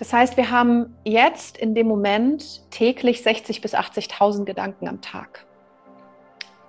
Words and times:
Das 0.00 0.14
heißt, 0.14 0.38
wir 0.38 0.50
haben 0.50 0.96
jetzt 1.04 1.58
in 1.58 1.74
dem 1.74 1.86
Moment 1.86 2.62
täglich 2.70 3.20
60.000 3.20 3.60
bis 3.60 3.74
80.000 3.74 4.46
Gedanken 4.46 4.88
am 4.88 5.02
Tag. 5.02 5.46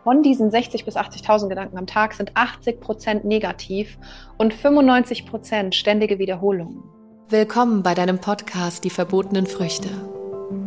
Von 0.03 0.21
diesen 0.21 0.51
60.000 0.51 0.83
bis 0.83 0.97
80.000 0.97 1.47
Gedanken 1.47 1.77
am 1.77 1.87
Tag 1.87 2.13
sind 2.13 2.35
80 2.35 2.81
Prozent 2.81 3.23
negativ 3.23 3.97
und 4.37 4.53
95 4.53 5.25
Prozent 5.25 5.75
ständige 5.75 6.19
Wiederholungen. 6.19 6.83
Willkommen 7.29 7.83
bei 7.83 7.93
deinem 7.93 8.19
Podcast 8.19 8.83
Die 8.83 8.89
verbotenen 8.89 9.47
Früchte. 9.47 9.87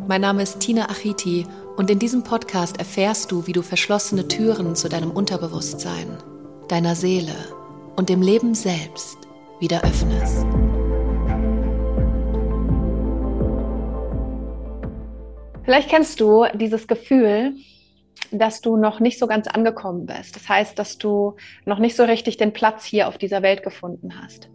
Mein 0.08 0.22
Name 0.22 0.42
ist 0.42 0.60
Tina 0.60 0.88
Achiti 0.88 1.44
und 1.76 1.90
in 1.90 1.98
diesem 1.98 2.22
Podcast 2.22 2.78
erfährst 2.78 3.30
du, 3.30 3.46
wie 3.46 3.52
du 3.52 3.60
verschlossene 3.60 4.26
Türen 4.26 4.74
zu 4.74 4.88
deinem 4.88 5.10
Unterbewusstsein, 5.10 6.16
deiner 6.68 6.94
Seele 6.94 7.34
und 7.96 8.08
dem 8.08 8.22
Leben 8.22 8.54
selbst 8.54 9.18
wieder 9.60 9.84
öffnest. 9.84 10.46
Vielleicht 15.64 15.88
kennst 15.88 16.20
du 16.20 16.44
dieses 16.54 16.86
Gefühl, 16.86 17.54
dass 18.30 18.60
du 18.60 18.76
noch 18.76 19.00
nicht 19.00 19.18
so 19.18 19.26
ganz 19.26 19.46
angekommen 19.46 20.06
bist. 20.06 20.36
Das 20.36 20.48
heißt, 20.48 20.78
dass 20.78 20.98
du 20.98 21.36
noch 21.64 21.78
nicht 21.78 21.96
so 21.96 22.04
richtig 22.04 22.36
den 22.36 22.52
Platz 22.52 22.84
hier 22.84 23.08
auf 23.08 23.16
dieser 23.16 23.42
Welt 23.42 23.62
gefunden 23.62 24.20
hast. 24.20 24.50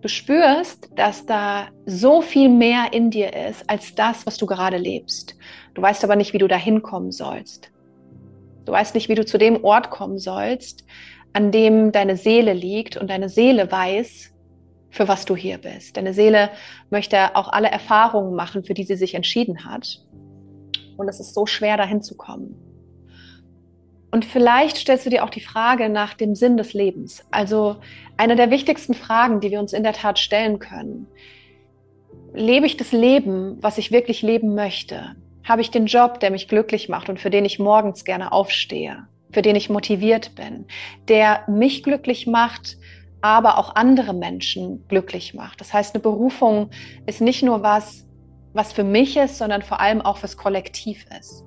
Du 0.00 0.08
spürst, 0.08 0.90
dass 0.94 1.26
da 1.26 1.68
so 1.84 2.22
viel 2.22 2.48
mehr 2.48 2.92
in 2.92 3.10
dir 3.10 3.34
ist 3.34 3.68
als 3.68 3.94
das, 3.94 4.26
was 4.26 4.36
du 4.36 4.46
gerade 4.46 4.76
lebst. 4.76 5.36
Du 5.74 5.82
weißt 5.82 6.04
aber 6.04 6.16
nicht, 6.16 6.32
wie 6.32 6.38
du 6.38 6.48
da 6.48 6.56
hinkommen 6.56 7.10
sollst. 7.10 7.70
Du 8.64 8.72
weißt 8.72 8.94
nicht, 8.94 9.08
wie 9.08 9.14
du 9.14 9.26
zu 9.26 9.38
dem 9.38 9.64
Ort 9.64 9.90
kommen 9.90 10.18
sollst, 10.18 10.84
an 11.32 11.50
dem 11.50 11.90
deine 11.90 12.16
Seele 12.16 12.52
liegt 12.52 12.96
und 12.96 13.10
deine 13.10 13.28
Seele 13.28 13.70
weiß, 13.70 14.32
für 14.90 15.08
was 15.08 15.24
du 15.24 15.36
hier 15.36 15.58
bist. 15.58 15.96
Deine 15.96 16.14
Seele 16.14 16.50
möchte 16.90 17.36
auch 17.36 17.48
alle 17.48 17.70
Erfahrungen 17.70 18.34
machen, 18.34 18.62
für 18.62 18.74
die 18.74 18.84
sie 18.84 18.96
sich 18.96 19.14
entschieden 19.14 19.64
hat. 19.64 20.00
Und 20.96 21.08
es 21.08 21.20
ist 21.20 21.34
so 21.34 21.46
schwer, 21.46 21.76
dahin 21.76 22.02
zu 22.02 22.16
kommen. 22.16 22.56
Und 24.10 24.24
vielleicht 24.24 24.78
stellst 24.78 25.04
du 25.04 25.10
dir 25.10 25.22
auch 25.22 25.30
die 25.30 25.40
Frage 25.40 25.88
nach 25.88 26.14
dem 26.14 26.34
Sinn 26.34 26.56
des 26.56 26.72
Lebens. 26.72 27.24
Also 27.30 27.76
eine 28.16 28.36
der 28.36 28.50
wichtigsten 28.50 28.94
Fragen, 28.94 29.40
die 29.40 29.50
wir 29.50 29.60
uns 29.60 29.72
in 29.72 29.82
der 29.82 29.92
Tat 29.92 30.18
stellen 30.18 30.58
können. 30.58 31.06
Lebe 32.32 32.66
ich 32.66 32.76
das 32.76 32.92
Leben, 32.92 33.58
was 33.60 33.78
ich 33.78 33.92
wirklich 33.92 34.22
leben 34.22 34.54
möchte? 34.54 35.16
Habe 35.44 35.60
ich 35.60 35.70
den 35.70 35.86
Job, 35.86 36.20
der 36.20 36.30
mich 36.30 36.48
glücklich 36.48 36.88
macht 36.88 37.08
und 37.08 37.20
für 37.20 37.30
den 37.30 37.44
ich 37.44 37.58
morgens 37.58 38.04
gerne 38.04 38.32
aufstehe? 38.32 39.06
Für 39.30 39.42
den 39.42 39.56
ich 39.56 39.68
motiviert 39.68 40.34
bin? 40.34 40.66
Der 41.08 41.44
mich 41.48 41.82
glücklich 41.82 42.26
macht, 42.26 42.78
aber 43.20 43.58
auch 43.58 43.74
andere 43.74 44.14
Menschen 44.14 44.86
glücklich 44.88 45.34
macht. 45.34 45.60
Das 45.60 45.72
heißt, 45.72 45.94
eine 45.94 46.02
Berufung 46.02 46.70
ist 47.06 47.20
nicht 47.20 47.42
nur 47.42 47.62
was, 47.62 48.06
was 48.52 48.72
für 48.72 48.84
mich 48.84 49.16
ist, 49.16 49.38
sondern 49.38 49.62
vor 49.62 49.80
allem 49.80 50.00
auch 50.00 50.18
fürs 50.18 50.36
Kollektiv 50.36 51.04
ist. 51.18 51.44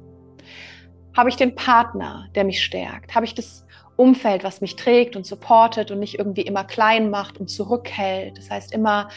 Habe 1.15 1.29
ich 1.29 1.35
den 1.35 1.55
Partner, 1.55 2.27
der 2.35 2.43
mich 2.43 2.63
stärkt? 2.63 3.15
Habe 3.15 3.25
ich 3.25 3.35
das 3.35 3.65
Umfeld, 3.97 4.43
was 4.43 4.61
mich 4.61 4.75
trägt 4.75 5.15
und 5.15 5.25
supportet 5.25 5.91
und 5.91 5.99
nicht 5.99 6.17
irgendwie 6.17 6.41
immer 6.41 6.63
klein 6.63 7.09
macht 7.09 7.37
und 7.37 7.49
zurückhält? 7.49 8.37
Das 8.37 8.49
heißt, 8.49 8.73
immer, 8.73 9.09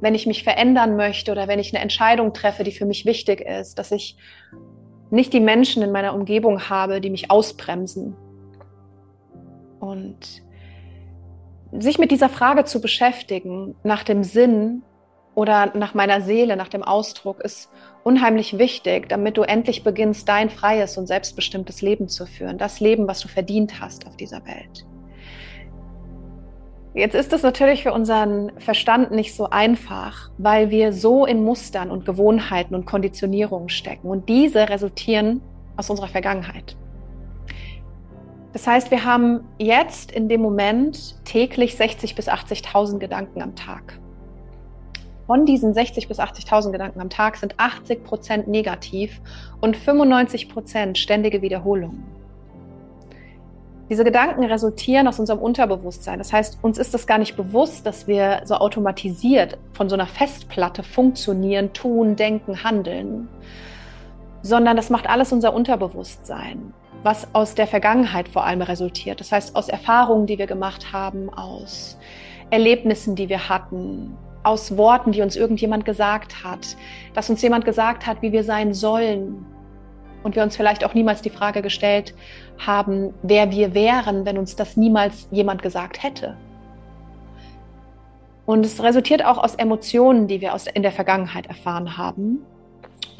wenn 0.00 0.14
ich 0.14 0.26
mich 0.26 0.44
verändern 0.44 0.96
möchte 0.96 1.32
oder 1.32 1.48
wenn 1.48 1.58
ich 1.58 1.74
eine 1.74 1.82
Entscheidung 1.82 2.34
treffe, 2.34 2.62
die 2.62 2.72
für 2.72 2.86
mich 2.86 3.06
wichtig 3.06 3.40
ist, 3.40 3.78
dass 3.78 3.90
ich 3.90 4.16
nicht 5.10 5.32
die 5.32 5.40
Menschen 5.40 5.82
in 5.82 5.92
meiner 5.92 6.14
Umgebung 6.14 6.68
habe, 6.68 7.00
die 7.00 7.10
mich 7.10 7.30
ausbremsen. 7.30 8.16
Und 9.80 10.42
sich 11.78 11.98
mit 11.98 12.10
dieser 12.10 12.28
Frage 12.28 12.64
zu 12.64 12.80
beschäftigen, 12.80 13.74
nach 13.84 14.02
dem 14.02 14.24
Sinn 14.24 14.82
oder 15.34 15.76
nach 15.76 15.94
meiner 15.94 16.20
Seele, 16.20 16.56
nach 16.56 16.68
dem 16.68 16.82
Ausdruck, 16.82 17.40
ist 17.40 17.70
unheimlich 18.02 18.58
wichtig, 18.58 19.08
damit 19.08 19.36
du 19.36 19.42
endlich 19.42 19.84
beginnst, 19.84 20.28
dein 20.28 20.50
freies 20.50 20.98
und 20.98 21.06
selbstbestimmtes 21.06 21.82
Leben 21.82 22.08
zu 22.08 22.26
führen. 22.26 22.58
Das 22.58 22.80
Leben, 22.80 23.06
was 23.06 23.20
du 23.20 23.28
verdient 23.28 23.80
hast 23.80 24.06
auf 24.06 24.16
dieser 24.16 24.44
Welt. 24.46 24.86
Jetzt 26.92 27.14
ist 27.14 27.32
es 27.32 27.44
natürlich 27.44 27.84
für 27.84 27.92
unseren 27.92 28.50
Verstand 28.58 29.12
nicht 29.12 29.36
so 29.36 29.48
einfach, 29.48 30.30
weil 30.38 30.70
wir 30.70 30.92
so 30.92 31.24
in 31.24 31.44
Mustern 31.44 31.88
und 31.88 32.04
Gewohnheiten 32.04 32.74
und 32.74 32.84
Konditionierungen 32.84 33.68
stecken. 33.68 34.08
Und 34.08 34.28
diese 34.28 34.68
resultieren 34.68 35.40
aus 35.76 35.88
unserer 35.88 36.08
Vergangenheit. 36.08 36.76
Das 38.52 38.66
heißt, 38.66 38.90
wir 38.90 39.04
haben 39.04 39.44
jetzt 39.58 40.10
in 40.10 40.28
dem 40.28 40.42
Moment 40.42 41.24
täglich 41.24 41.74
60.000 41.74 42.16
bis 42.16 42.28
80.000 42.28 42.98
Gedanken 42.98 43.42
am 43.42 43.54
Tag. 43.54 43.98
Von 45.26 45.46
diesen 45.46 45.72
60.000 45.72 46.08
bis 46.08 46.18
80.000 46.18 46.72
Gedanken 46.72 47.00
am 47.00 47.10
Tag 47.10 47.36
sind 47.36 47.54
80 47.56 48.02
Prozent 48.02 48.48
negativ 48.48 49.20
und 49.60 49.76
95 49.76 50.48
Prozent 50.48 50.98
ständige 50.98 51.42
Wiederholungen. 51.42 52.04
Diese 53.88 54.02
Gedanken 54.04 54.44
resultieren 54.44 55.06
aus 55.06 55.20
unserem 55.20 55.40
Unterbewusstsein. 55.40 56.18
Das 56.18 56.32
heißt, 56.32 56.58
uns 56.62 56.78
ist 56.78 56.94
es 56.94 57.06
gar 57.06 57.18
nicht 57.18 57.36
bewusst, 57.36 57.86
dass 57.86 58.08
wir 58.08 58.42
so 58.44 58.54
automatisiert 58.56 59.58
von 59.72 59.88
so 59.88 59.94
einer 59.94 60.06
Festplatte 60.06 60.82
funktionieren, 60.82 61.72
tun, 61.72 62.16
denken, 62.16 62.64
handeln, 62.64 63.28
sondern 64.42 64.76
das 64.76 64.90
macht 64.90 65.08
alles 65.08 65.32
unser 65.32 65.54
Unterbewusstsein 65.54 66.72
was 67.02 67.34
aus 67.34 67.54
der 67.54 67.66
Vergangenheit 67.66 68.28
vor 68.28 68.44
allem 68.44 68.62
resultiert. 68.62 69.20
Das 69.20 69.32
heißt, 69.32 69.56
aus 69.56 69.68
Erfahrungen, 69.68 70.26
die 70.26 70.38
wir 70.38 70.46
gemacht 70.46 70.92
haben, 70.92 71.30
aus 71.30 71.98
Erlebnissen, 72.50 73.14
die 73.14 73.28
wir 73.28 73.48
hatten, 73.48 74.16
aus 74.42 74.76
Worten, 74.76 75.12
die 75.12 75.22
uns 75.22 75.36
irgendjemand 75.36 75.84
gesagt 75.84 76.44
hat, 76.44 76.76
dass 77.14 77.30
uns 77.30 77.42
jemand 77.42 77.64
gesagt 77.64 78.06
hat, 78.06 78.22
wie 78.22 78.32
wir 78.32 78.44
sein 78.44 78.74
sollen. 78.74 79.46
Und 80.22 80.36
wir 80.36 80.42
uns 80.42 80.56
vielleicht 80.56 80.84
auch 80.84 80.92
niemals 80.92 81.22
die 81.22 81.30
Frage 81.30 81.62
gestellt 81.62 82.14
haben, 82.58 83.14
wer 83.22 83.50
wir 83.50 83.74
wären, 83.74 84.26
wenn 84.26 84.36
uns 84.36 84.54
das 84.54 84.76
niemals 84.76 85.28
jemand 85.30 85.62
gesagt 85.62 86.02
hätte. 86.02 86.36
Und 88.44 88.66
es 88.66 88.82
resultiert 88.82 89.24
auch 89.24 89.38
aus 89.38 89.54
Emotionen, 89.54 90.26
die 90.26 90.40
wir 90.40 90.54
aus, 90.54 90.66
in 90.66 90.82
der 90.82 90.92
Vergangenheit 90.92 91.46
erfahren 91.46 91.96
haben. 91.96 92.44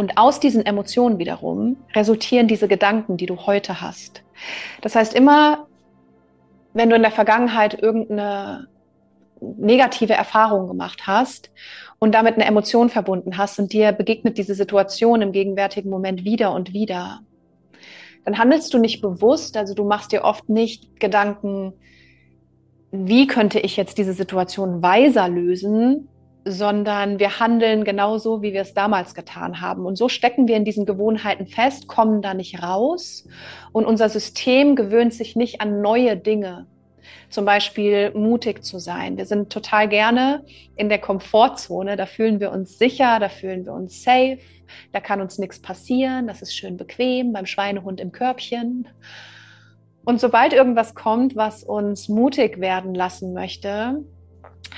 Und 0.00 0.16
aus 0.16 0.40
diesen 0.40 0.64
Emotionen 0.64 1.18
wiederum 1.18 1.76
resultieren 1.94 2.48
diese 2.48 2.68
Gedanken, 2.68 3.18
die 3.18 3.26
du 3.26 3.36
heute 3.36 3.82
hast. 3.82 4.22
Das 4.80 4.94
heißt, 4.94 5.12
immer, 5.12 5.66
wenn 6.72 6.88
du 6.88 6.96
in 6.96 7.02
der 7.02 7.10
Vergangenheit 7.10 7.82
irgendeine 7.82 8.66
negative 9.42 10.14
Erfahrung 10.14 10.68
gemacht 10.68 11.06
hast 11.06 11.50
und 11.98 12.14
damit 12.14 12.36
eine 12.36 12.46
Emotion 12.46 12.88
verbunden 12.88 13.36
hast 13.36 13.58
und 13.58 13.74
dir 13.74 13.92
begegnet 13.92 14.38
diese 14.38 14.54
Situation 14.54 15.20
im 15.20 15.32
gegenwärtigen 15.32 15.90
Moment 15.90 16.24
wieder 16.24 16.54
und 16.54 16.72
wieder, 16.72 17.20
dann 18.24 18.38
handelst 18.38 18.72
du 18.72 18.78
nicht 18.78 19.02
bewusst, 19.02 19.58
also 19.58 19.74
du 19.74 19.84
machst 19.84 20.12
dir 20.12 20.24
oft 20.24 20.48
nicht 20.48 20.98
Gedanken, 20.98 21.74
wie 22.90 23.26
könnte 23.26 23.60
ich 23.60 23.76
jetzt 23.76 23.98
diese 23.98 24.14
Situation 24.14 24.80
weiser 24.82 25.28
lösen, 25.28 26.08
sondern 26.44 27.18
wir 27.18 27.38
handeln 27.38 27.84
genauso, 27.84 28.42
wie 28.42 28.52
wir 28.52 28.62
es 28.62 28.74
damals 28.74 29.14
getan 29.14 29.60
haben. 29.60 29.84
Und 29.84 29.96
so 29.96 30.08
stecken 30.08 30.48
wir 30.48 30.56
in 30.56 30.64
diesen 30.64 30.86
Gewohnheiten 30.86 31.46
fest, 31.46 31.86
kommen 31.86 32.22
da 32.22 32.34
nicht 32.34 32.62
raus 32.62 33.26
und 33.72 33.84
unser 33.84 34.08
System 34.08 34.76
gewöhnt 34.76 35.12
sich 35.12 35.36
nicht 35.36 35.60
an 35.60 35.80
neue 35.80 36.16
Dinge. 36.16 36.66
Zum 37.28 37.44
Beispiel 37.44 38.12
mutig 38.12 38.64
zu 38.64 38.78
sein. 38.78 39.16
Wir 39.16 39.26
sind 39.26 39.52
total 39.52 39.88
gerne 39.88 40.44
in 40.76 40.88
der 40.88 40.98
Komfortzone, 40.98 41.96
da 41.96 42.06
fühlen 42.06 42.40
wir 42.40 42.50
uns 42.50 42.78
sicher, 42.78 43.18
da 43.20 43.28
fühlen 43.28 43.64
wir 43.64 43.72
uns 43.72 44.02
safe, 44.02 44.38
da 44.92 45.00
kann 45.00 45.20
uns 45.20 45.38
nichts 45.38 45.60
passieren, 45.60 46.26
das 46.26 46.42
ist 46.42 46.54
schön 46.54 46.76
bequem 46.76 47.32
beim 47.32 47.46
Schweinehund 47.46 48.00
im 48.00 48.12
Körbchen. 48.12 48.88
Und 50.04 50.20
sobald 50.20 50.52
irgendwas 50.52 50.94
kommt, 50.94 51.36
was 51.36 51.62
uns 51.62 52.08
mutig 52.08 52.60
werden 52.60 52.94
lassen 52.94 53.32
möchte, 53.32 54.02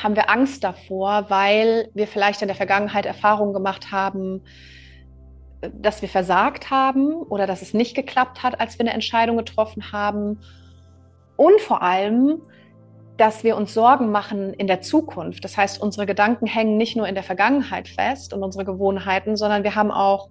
haben 0.03 0.17
wir 0.17 0.31
Angst 0.31 0.65
davor, 0.65 1.27
weil 1.29 1.89
wir 1.95 2.07
vielleicht 2.07 2.43
in 2.43 2.49
der 2.49 2.57
Vergangenheit 2.57 3.07
Erfahrungen 3.07 3.53
gemacht 3.53 3.93
haben, 3.93 4.43
dass 5.73 6.03
wir 6.03 6.09
versagt 6.09 6.71
haben 6.71 7.15
oder 7.15 7.47
dass 7.47 7.63
es 7.63 7.73
nicht 7.75 7.95
geklappt 7.95 8.43
hat, 8.43 8.61
als 8.61 8.79
wir 8.79 8.85
eine 8.85 8.95
Entscheidung 8.95 9.37
getroffen 9.37 9.93
haben. 9.93 10.41
Und 11.37 11.61
vor 11.61 11.83
allem, 11.83 12.43
dass 13.17 13.45
wir 13.45 13.57
uns 13.57 13.75
Sorgen 13.75 14.11
machen 14.11 14.55
in 14.55 14.67
der 14.67 14.81
Zukunft. 14.81 15.45
Das 15.45 15.57
heißt, 15.57 15.81
unsere 15.81 16.07
Gedanken 16.07 16.47
hängen 16.47 16.77
nicht 16.77 16.97
nur 16.97 17.07
in 17.07 17.15
der 17.15 17.23
Vergangenheit 17.23 17.89
fest 17.89 18.33
und 18.33 18.43
unsere 18.43 18.65
Gewohnheiten, 18.65 19.37
sondern 19.37 19.63
wir 19.63 19.75
haben 19.75 19.91
auch 19.91 20.29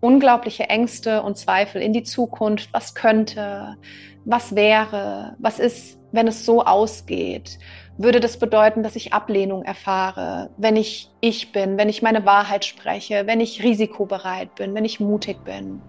unglaubliche 0.00 0.64
Ängste 0.64 1.22
und 1.22 1.36
Zweifel 1.36 1.82
in 1.82 1.92
die 1.92 2.02
Zukunft. 2.02 2.72
Was 2.72 2.94
könnte, 2.94 3.76
was 4.24 4.54
wäre, 4.54 5.36
was 5.38 5.58
ist, 5.58 5.98
wenn 6.12 6.28
es 6.28 6.44
so 6.44 6.64
ausgeht? 6.64 7.58
würde 8.02 8.20
das 8.20 8.38
bedeuten, 8.38 8.82
dass 8.82 8.96
ich 8.96 9.12
Ablehnung 9.12 9.62
erfahre, 9.62 10.48
wenn 10.56 10.76
ich 10.76 11.10
ich 11.20 11.52
bin, 11.52 11.76
wenn 11.76 11.90
ich 11.90 12.00
meine 12.00 12.24
Wahrheit 12.24 12.64
spreche, 12.64 13.26
wenn 13.26 13.40
ich 13.40 13.62
risikobereit 13.62 14.54
bin, 14.54 14.74
wenn 14.74 14.86
ich 14.86 15.00
mutig 15.00 15.44
bin? 15.44 15.82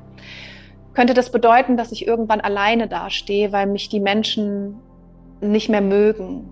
Könnte 0.93 1.13
das 1.13 1.31
bedeuten, 1.31 1.77
dass 1.77 1.93
ich 1.93 2.05
irgendwann 2.05 2.41
alleine 2.41 2.89
dastehe, 2.89 3.53
weil 3.53 3.65
mich 3.65 3.87
die 3.87 4.01
Menschen 4.01 4.75
nicht 5.39 5.69
mehr 5.69 5.79
mögen? 5.79 6.49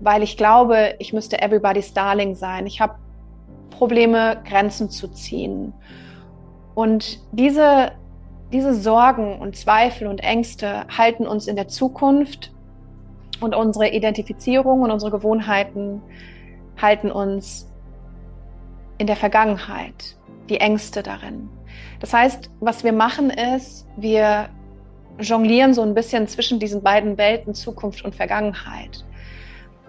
Weil 0.00 0.24
ich 0.24 0.36
glaube, 0.36 0.96
ich 0.98 1.12
müsste 1.12 1.40
everybody's 1.40 1.94
darling 1.94 2.34
sein. 2.34 2.66
Ich 2.66 2.80
habe 2.80 2.96
Probleme 3.70 4.42
Grenzen 4.44 4.90
zu 4.90 5.06
ziehen. 5.06 5.72
Und 6.74 7.20
diese, 7.30 7.92
diese 8.52 8.74
Sorgen 8.74 9.38
und 9.40 9.56
Zweifel 9.56 10.06
und 10.06 10.20
Ängste 10.22 10.86
halten 10.88 11.26
uns 11.26 11.46
in 11.46 11.56
der 11.56 11.68
Zukunft 11.68 12.52
und 13.40 13.54
unsere 13.54 13.88
Identifizierung 13.90 14.82
und 14.82 14.90
unsere 14.90 15.10
Gewohnheiten 15.10 16.02
halten 16.80 17.10
uns 17.10 17.70
in 18.98 19.06
der 19.06 19.16
Vergangenheit, 19.16 20.16
die 20.48 20.60
Ängste 20.60 21.02
darin. 21.02 21.48
Das 22.00 22.12
heißt, 22.12 22.50
was 22.60 22.84
wir 22.84 22.92
machen 22.92 23.30
ist, 23.30 23.86
wir 23.96 24.48
jonglieren 25.18 25.74
so 25.74 25.82
ein 25.82 25.94
bisschen 25.94 26.26
zwischen 26.28 26.58
diesen 26.58 26.82
beiden 26.82 27.18
Welten 27.18 27.54
Zukunft 27.54 28.04
und 28.04 28.14
Vergangenheit. 28.14 29.04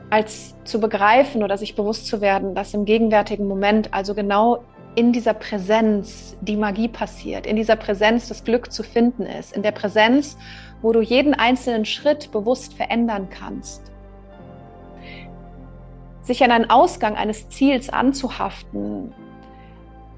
Als 0.10 0.56
zu 0.63 0.80
begreifen 0.80 1.44
oder 1.44 1.58
sich 1.58 1.75
bewusst 1.75 2.08
zu 2.08 2.22
werden, 2.22 2.54
dass 2.54 2.74
im 2.74 2.86
gegenwärtigen 2.86 3.48
Moment, 3.48 3.94
also 3.94 4.13
genau 4.13 4.63
in 4.96 5.12
dieser 5.12 5.34
Präsenz 5.34 6.38
die 6.42 6.56
Magie 6.56 6.88
passiert, 6.88 7.46
in 7.46 7.56
dieser 7.56 7.76
Präsenz 7.76 8.28
das 8.30 8.44
Glück 8.44 8.72
zu 8.72 8.82
finden 8.82 9.24
ist, 9.24 9.56
in 9.56 9.62
der 9.62 9.72
Präsenz, 9.72 10.38
wo 10.82 10.92
du 10.94 11.02
jeden 11.02 11.34
einzelnen 11.34 11.86
Schritt 11.86 12.32
bewusst 12.32 12.74
verändern 12.74 13.28
kannst. 13.30 13.92
Sich 16.22 16.44
an 16.44 16.52
einen 16.52 16.70
Ausgang 16.70 17.16
eines 17.16 17.50
Ziels 17.50 17.90
anzuhaften, 17.90 19.14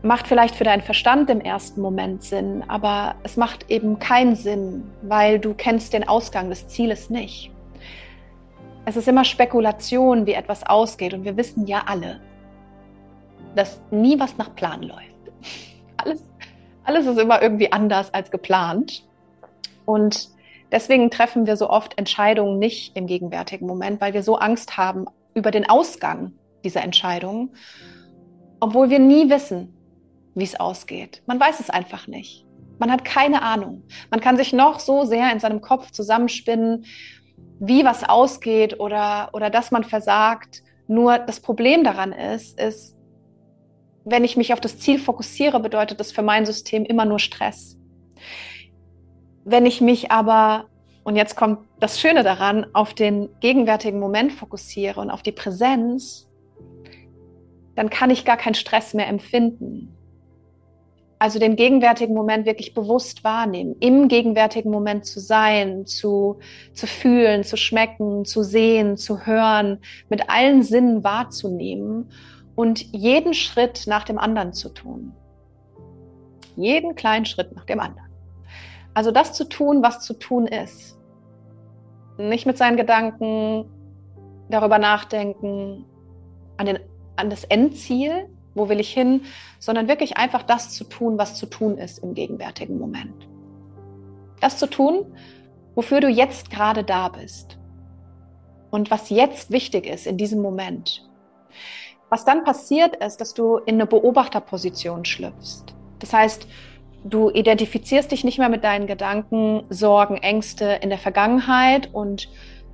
macht 0.04 0.28
vielleicht 0.28 0.56
für 0.56 0.64
deinen 0.64 0.84
Verstand 0.84 1.30
im 1.30 1.42
ersten 1.42 1.82
Moment 1.82 2.24
Sinn, 2.24 2.64
aber 2.68 3.16
es 3.24 3.36
macht 3.36 3.70
eben 3.70 4.00
keinen 4.00 4.36
Sinn, 4.36 4.84
weil 5.02 5.40
du 5.40 5.54
kennst 5.54 5.94
den 5.94 6.08
Ausgang 6.08 6.50
des 6.50 6.68
Zieles 6.68 7.10
nicht. 7.10 7.52
Es 8.86 8.96
ist 8.96 9.08
immer 9.08 9.26
Spekulation, 9.26 10.26
wie 10.26 10.34
etwas 10.34 10.66
ausgeht 10.66 11.14
und 11.14 11.26
wir 11.26 11.36
wissen 11.36 11.66
ja 11.66 11.84
alle, 11.88 12.22
dass 13.58 13.82
nie 13.92 14.20
was 14.20 14.38
nach 14.38 14.56
Plan 14.56 14.84
läuft. 14.84 15.02
Alles, 15.98 16.22
alles 16.84 17.06
ist 17.08 17.20
immer 17.20 17.42
irgendwie 17.42 17.72
anders 17.72 18.14
als 18.14 18.32
geplant. 18.32 19.04
Und 19.86 20.30
deswegen 20.72 21.10
treffen 21.10 21.48
wir 21.48 21.58
so 21.58 21.70
oft 21.70 21.98
Entscheidungen 21.98 22.60
nicht 22.60 22.96
im 22.96 23.08
gegenwärtigen 23.08 23.66
Moment, 23.66 24.00
weil 24.00 24.14
wir 24.14 24.24
so 24.24 24.38
Angst 24.38 24.78
haben 24.78 25.06
über 25.34 25.52
den 25.52 25.70
Ausgang 25.70 26.34
dieser 26.64 26.84
Entscheidung, 26.84 27.54
obwohl 28.60 28.90
wir 28.90 29.00
nie 29.00 29.30
wissen, 29.30 29.74
wie 30.36 30.44
es 30.44 30.60
ausgeht. 30.60 31.24
Man 31.26 31.40
weiß 31.40 31.60
es 31.60 31.70
einfach 31.70 32.08
nicht. 32.08 32.46
Man 32.80 32.92
hat 32.92 33.06
keine 33.06 33.42
Ahnung. 33.42 33.84
Man 34.12 34.20
kann 34.20 34.38
sich 34.38 34.54
noch 34.54 34.80
so 34.80 35.04
sehr 35.06 35.32
in 35.32 35.40
seinem 35.40 35.62
Kopf 35.62 35.92
zusammenspinnen, 35.92 36.86
wie 37.60 37.86
was 37.86 38.04
ausgeht 38.04 38.80
oder, 38.80 39.30
oder 39.34 39.50
dass 39.50 39.72
man 39.72 39.84
versagt. 39.84 40.64
Nur 40.88 41.18
das 41.18 41.40
Problem 41.40 41.84
daran 41.84 42.12
ist, 42.12 42.60
ist, 42.60 42.97
wenn 44.10 44.24
ich 44.24 44.38
mich 44.38 44.54
auf 44.54 44.62
das 44.62 44.80
Ziel 44.80 45.00
fokussiere, 45.00 45.60
bedeutet 45.60 46.00
das 46.00 46.12
für 46.12 46.22
mein 46.22 46.46
System 46.46 46.86
immer 46.86 47.06
nur 47.06 47.20
Stress. 47.20 47.78
Wenn 49.44 49.66
ich 49.66 49.82
mich 49.82 50.12
aber, 50.12 50.66
und 51.04 51.16
jetzt 51.16 51.36
kommt 51.36 51.60
das 51.80 52.00
Schöne 52.00 52.24
daran, 52.24 52.66
auf 52.74 52.94
den 52.94 53.30
gegenwärtigen 53.42 54.00
Moment 54.00 54.32
fokussiere 54.32 55.02
und 55.02 55.10
auf 55.10 55.24
die 55.24 55.32
Präsenz, 55.34 56.28
dann 57.76 57.90
kann 57.90 58.10
ich 58.10 58.26
gar 58.26 58.38
keinen 58.38 58.56
Stress 58.56 58.94
mehr 58.94 59.08
empfinden. 59.08 59.94
Also 61.20 61.40
den 61.40 61.56
gegenwärtigen 61.56 62.14
Moment 62.14 62.46
wirklich 62.46 62.74
bewusst 62.74 63.24
wahrnehmen, 63.24 63.76
im 63.80 64.08
gegenwärtigen 64.08 64.72
Moment 64.72 65.06
zu 65.06 65.20
sein, 65.20 65.86
zu, 65.86 66.40
zu 66.74 66.88
fühlen, 66.88 67.44
zu 67.44 67.58
schmecken, 67.58 68.24
zu 68.24 68.44
sehen, 68.44 68.98
zu 68.98 69.26
hören, 69.26 69.80
mit 70.10 70.30
allen 70.30 70.62
Sinnen 70.64 71.04
wahrzunehmen 71.04 72.10
und 72.58 72.92
jeden 72.92 73.36
Schritt 73.36 73.84
nach 73.86 74.04
dem 74.04 74.18
anderen 74.18 74.52
zu 74.52 74.70
tun. 74.70 75.14
Jeden 76.56 76.96
kleinen 76.96 77.26
Schritt 77.26 77.56
nach 77.56 77.66
dem 77.66 77.80
anderen. 77.80 78.10
Also 78.96 79.12
das 79.12 79.34
zu 79.34 79.48
tun, 79.48 79.84
was 79.84 80.02
zu 80.02 80.16
tun 80.16 80.48
ist. 80.48 80.98
Nicht 82.18 82.48
mit 82.48 82.58
seinen 82.58 82.76
Gedanken 82.76 83.66
darüber 84.50 84.80
nachdenken, 84.80 85.86
an, 86.58 86.66
den, 86.66 86.80
an 87.16 87.30
das 87.30 87.44
Endziel, 87.44 88.28
wo 88.56 88.70
will 88.70 88.80
ich 88.80 88.92
hin, 88.92 89.22
sondern 89.60 89.88
wirklich 89.88 90.18
einfach 90.18 90.42
das 90.42 90.72
zu 90.72 90.84
tun, 90.84 91.20
was 91.20 91.36
zu 91.36 91.46
tun 91.46 91.78
ist 91.78 92.00
im 92.00 92.16
gegenwärtigen 92.16 92.80
Moment. 92.80 93.28
Das 94.42 94.58
zu 94.58 94.66
tun, 94.66 95.06
wofür 95.76 96.02
du 96.02 96.08
jetzt 96.08 96.50
gerade 96.50 96.84
da 96.84 97.10
bist 97.10 97.60
und 98.72 98.90
was 98.90 99.12
jetzt 99.12 99.52
wichtig 99.52 99.86
ist 99.86 100.08
in 100.08 100.18
diesem 100.18 100.42
Moment. 100.42 101.08
Was 102.10 102.26
dann 102.26 102.44
passiert 102.44 102.96
ist, 102.98 103.20
dass 103.20 103.34
du 103.34 103.58
in 103.58 103.76
eine 103.76 103.86
Beobachterposition 103.86 105.04
schlüpfst. 105.04 105.66
Das 106.00 106.14
heißt, 106.14 106.48
du 107.04 107.30
identifizierst 107.30 108.12
dich 108.12 108.24
nicht 108.24 108.40
mehr 108.40 108.50
mit 108.50 108.64
deinen 108.64 108.88
Gedanken, 108.88 109.64
Sorgen, 109.70 110.18
Ängste 110.18 110.80
in 110.82 110.90
der 110.90 111.00
Vergangenheit 111.00 111.94
und 111.94 112.30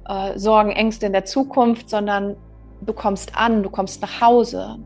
äh, 0.08 0.38
Sorgen, 0.38 0.72
Ängste 0.72 1.08
in 1.08 1.14
der 1.14 1.26
Zukunft, 1.26 1.90
sondern 1.90 2.36
du 2.82 2.94
kommst 2.94 3.36
an, 3.36 3.64
du 3.64 3.70
kommst 3.70 4.02
nach 4.02 4.22
Hause, 4.22 4.78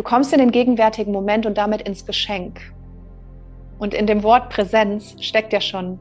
Du 0.00 0.04
kommst 0.04 0.32
in 0.32 0.38
den 0.38 0.50
gegenwärtigen 0.50 1.12
Moment 1.12 1.44
und 1.44 1.58
damit 1.58 1.82
ins 1.82 2.06
Geschenk. 2.06 2.72
Und 3.78 3.92
in 3.92 4.06
dem 4.06 4.22
Wort 4.22 4.48
Präsenz 4.48 5.14
steckt 5.20 5.52
ja 5.52 5.60
schon 5.60 5.98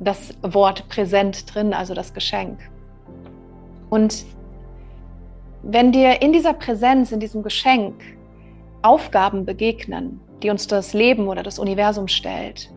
das 0.00 0.34
Wort 0.42 0.88
präsent 0.88 1.54
drin, 1.54 1.72
also 1.72 1.94
das 1.94 2.14
Geschenk. 2.14 2.58
Und 3.90 4.24
wenn 5.70 5.92
dir 5.92 6.22
in 6.22 6.32
dieser 6.32 6.54
Präsenz, 6.54 7.12
in 7.12 7.20
diesem 7.20 7.42
Geschenk 7.42 7.94
Aufgaben 8.80 9.44
begegnen, 9.44 10.18
die 10.42 10.48
uns 10.48 10.66
das 10.66 10.94
Leben 10.94 11.28
oder 11.28 11.42
das 11.42 11.58
Universum 11.58 12.08
stellt, 12.08 12.70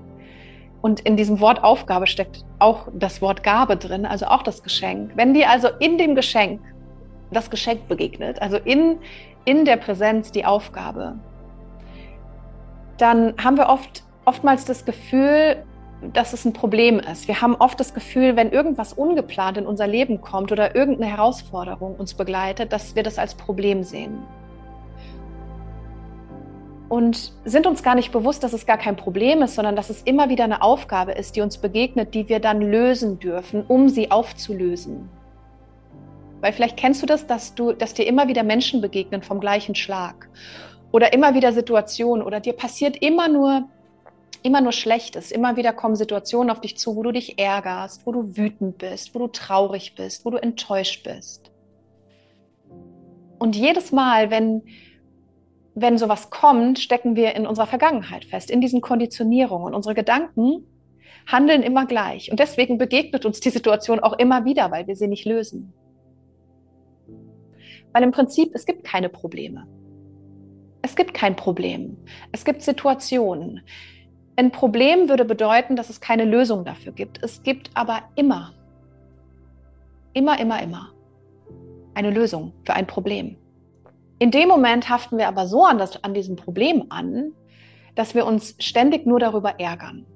und 0.82 1.00
in 1.02 1.16
diesem 1.16 1.40
Wort 1.40 1.64
Aufgabe 1.64 2.08
steckt 2.08 2.44
auch 2.60 2.88
das 2.94 3.22
Wort 3.22 3.44
Gabe 3.44 3.78
drin, 3.78 4.06
also 4.06 4.26
auch 4.26 4.44
das 4.44 4.64
Geschenk. 4.64 5.12
Wenn 5.16 5.34
dir 5.34 5.50
also 5.50 5.70
in 5.80 5.98
dem 5.98 6.16
Geschenk 6.16 6.60
das 7.32 7.50
Geschenk 7.50 7.88
begegnet, 7.88 8.42
also 8.42 8.58
in, 8.58 8.98
in 9.46 9.64
der 9.64 9.78
Präsenz 9.78 10.32
die 10.32 10.44
Aufgabe, 10.44 11.20
dann 12.98 13.36
haben 13.42 13.58
wir 13.58 13.70
oft, 13.70 14.04
oftmals 14.26 14.66
das 14.66 14.84
Gefühl, 14.84 15.64
dass 16.02 16.34
es 16.34 16.46
ein 16.46 16.54
Problem 16.54 17.00
ist. 17.00 17.28
Wir 17.28 17.42
haben 17.42 17.56
oft 17.56 17.80
das 17.80 17.94
Gefühl, 17.94 18.36
wenn 18.36 18.52
irgendwas 18.52 18.94
ungeplant 18.94 19.58
in 19.58 19.66
unser 19.68 19.88
Leben 19.88 20.20
kommt 20.22 20.52
oder 20.52 20.76
irgendeine 20.76 21.12
Herausforderung 21.12 21.96
uns 21.96 22.16
begleitet, 22.16 22.74
dass 22.74 22.96
wir 22.96 23.04
das 23.04 23.20
als 23.20 23.36
Problem 23.36 23.84
sehen. 23.84 24.24
Und 26.90 27.32
sind 27.46 27.68
uns 27.68 27.84
gar 27.84 27.96
nicht 27.96 28.12
bewusst, 28.12 28.44
dass 28.44 28.52
es 28.52 28.66
gar 28.66 28.78
kein 28.78 28.98
Problem 28.98 29.42
ist, 29.44 29.56
sondern 29.56 29.76
dass 29.76 29.90
es 29.90 30.02
immer 30.02 30.28
wieder 30.28 30.44
eine 30.44 30.62
Aufgabe 30.62 31.14
ist, 31.14 31.36
die 31.36 31.42
uns 31.42 31.58
begegnet, 31.58 32.14
die 32.14 32.28
wir 32.28 32.40
dann 32.40 32.62
lösen 32.62 33.20
dürfen, 33.20 33.64
um 33.68 33.88
sie 33.88 34.12
aufzulösen. 34.12 35.08
Weil 36.42 36.52
vielleicht 36.52 36.76
kennst 36.76 37.02
du 37.02 37.06
das, 37.06 37.28
dass 37.28 37.54
du, 37.54 37.72
dass 37.72 37.94
dir 37.94 38.08
immer 38.08 38.28
wieder 38.28 38.44
Menschen 38.44 38.82
begegnen 38.82 39.22
vom 39.22 39.40
gleichen 39.40 39.76
Schlag 39.76 40.28
oder 40.92 41.14
immer 41.14 41.36
wieder 41.36 41.54
Situationen 41.54 42.26
oder 42.26 42.40
dir 42.40 42.54
passiert 42.54 42.98
immer 42.98 43.30
nur 43.30 43.70
immer 44.44 44.62
nur 44.62 44.72
Schlechtes. 44.72 45.32
Immer 45.32 45.56
wieder 45.56 45.74
kommen 45.74 45.96
Situationen 45.96 46.50
auf 46.50 46.62
dich 46.62 46.78
zu, 46.78 46.96
wo 46.96 47.04
du 47.04 47.12
dich 47.12 47.40
ärgerst, 47.40 48.06
wo 48.06 48.12
du 48.12 48.38
wütend 48.38 48.78
bist, 48.78 49.14
wo 49.14 49.20
du 49.20 49.28
traurig 49.28 49.96
bist, 49.96 50.26
wo 50.26 50.30
du 50.30 50.38
enttäuscht 50.38 51.04
bist. 51.04 51.52
Und 53.40 53.56
jedes 53.56 53.92
Mal, 53.92 54.30
wenn, 54.30 54.64
wenn 55.74 55.98
sowas 55.98 56.30
kommt, 56.30 56.80
stecken 56.80 57.16
wir 57.16 57.36
in 57.36 57.48
unserer 57.48 57.68
Vergangenheit 57.68 58.26
fest, 58.26 58.52
in 58.52 58.62
diesen 58.62 58.82
Konditionierungen. 58.82 59.68
Und 59.68 59.76
unsere 59.76 59.96
Gedanken 59.96 60.66
handeln 61.26 61.64
immer 61.64 61.86
gleich. 61.86 62.32
Und 62.32 62.40
deswegen 62.40 62.78
begegnet 62.78 63.26
uns 63.26 63.40
die 63.40 63.50
Situation 63.50 64.00
auch 64.00 64.14
immer 64.20 64.46
wieder, 64.46 64.72
weil 64.72 64.88
wir 64.88 64.96
sie 64.96 65.08
nicht 65.08 65.26
lösen. 65.26 65.74
Weil 67.94 68.04
im 68.04 68.12
Prinzip, 68.12 68.52
es 68.54 68.66
gibt 68.66 68.84
keine 68.84 69.10
Probleme. 69.10 69.68
Es 70.82 70.96
gibt 70.96 71.14
kein 71.14 71.36
Problem. 71.36 71.98
Es 72.32 72.46
gibt 72.46 72.62
Situationen. 72.62 73.62
Ein 74.42 74.52
Problem 74.52 75.08
würde 75.08 75.24
bedeuten, 75.24 75.76
dass 75.76 75.92
es 75.92 76.02
keine 76.02 76.26
Lösung 76.26 76.66
dafür 76.66 76.94
gibt. 76.94 77.24
Es 77.24 77.44
gibt 77.44 77.70
aber 77.76 78.02
immer, 78.16 78.56
immer, 80.14 80.40
immer, 80.40 80.64
immer 80.64 80.90
eine 81.94 82.10
Lösung 82.10 82.52
für 82.64 82.74
ein 82.74 82.88
Problem. 82.88 83.38
In 84.18 84.32
dem 84.32 84.50
Moment 84.50 84.90
haften 84.90 85.20
wir 85.20 85.28
aber 85.28 85.46
so 85.46 85.64
an, 85.64 85.78
das, 85.78 86.04
an 86.04 86.16
diesem 86.16 86.38
Problem 86.38 86.88
an, 86.90 87.34
dass 87.94 88.16
wir 88.16 88.26
uns 88.26 88.56
ständig 88.58 89.06
nur 89.06 89.20
darüber 89.20 89.60
ärgern. 89.60 90.08